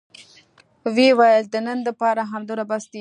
ويې 0.95 1.11
ويل 1.19 1.45
د 1.53 1.55
نن 1.67 1.79
دپاره 1.87 2.21
همدومره 2.31 2.65
بس 2.69 2.83
دى. 2.91 2.99